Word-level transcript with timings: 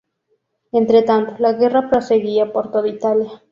Entretanto, 0.71 1.35
la 1.37 1.53
guerra 1.53 1.87
proseguía 1.91 2.51
por 2.51 2.71
todo 2.71 2.87
Italia. 2.87 3.43